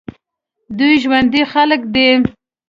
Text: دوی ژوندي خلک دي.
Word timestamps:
دوی 0.77 0.93
ژوندي 1.03 1.41
خلک 1.51 1.81
دي. 1.93 2.09